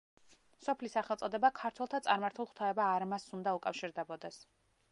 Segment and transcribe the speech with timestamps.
[0.67, 4.41] სოფლის სახელწოდება ქართველთა წარმართულ ღვთაება არმაზს უნდა უკავშირდებოდეს.